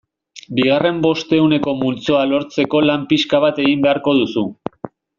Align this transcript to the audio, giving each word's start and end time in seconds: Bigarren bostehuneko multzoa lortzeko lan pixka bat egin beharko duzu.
Bigarren 0.59 1.01
bostehuneko 1.07 1.75
multzoa 1.83 2.23
lortzeko 2.31 2.83
lan 2.89 3.07
pixka 3.15 3.43
bat 3.49 3.63
egin 3.67 3.85
beharko 3.89 4.19
duzu. 4.23 4.49